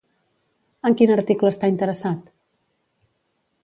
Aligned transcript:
En 0.89 0.97
quin 1.01 1.13
article 1.17 1.53
està 1.55 1.71
interessat? 1.75 2.35